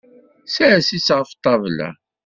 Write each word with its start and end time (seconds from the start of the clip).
Sers-itt 0.53 1.09
ɣef 1.17 1.29
ṭṭabla. 1.37 1.89